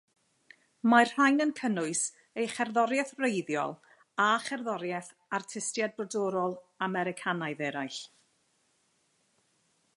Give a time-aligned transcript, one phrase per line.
[0.91, 2.01] Mae'r rhain yn cynnwys
[2.43, 3.75] ei cherddoriaeth wreiddiol
[4.25, 8.03] a cherddoriaeth artistiaid Brodorol Americanaidd eraill.